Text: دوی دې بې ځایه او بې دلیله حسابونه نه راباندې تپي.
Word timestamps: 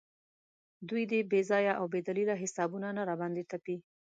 دوی 0.89 1.03
دې 1.11 1.19
بې 1.31 1.41
ځایه 1.49 1.73
او 1.79 1.85
بې 1.91 1.99
دلیله 2.07 2.35
حسابونه 2.43 2.87
نه 2.97 3.01
راباندې 3.09 3.43
تپي. 3.51 3.77